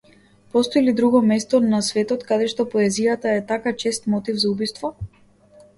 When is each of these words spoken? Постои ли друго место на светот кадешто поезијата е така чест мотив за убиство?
Постои 0.51 0.81
ли 0.85 0.93
друго 0.99 1.21
место 1.31 1.59
на 1.73 1.81
светот 1.89 2.25
кадешто 2.31 2.67
поезијата 2.73 3.37
е 3.37 3.45
така 3.53 3.77
чест 3.85 4.13
мотив 4.15 4.43
за 4.47 4.53
убиство? 4.57 4.95